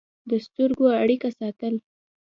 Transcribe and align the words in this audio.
د 0.29 0.31
سترګو 0.45 0.85
اړیکه 1.01 1.29
ساتل 1.39 1.73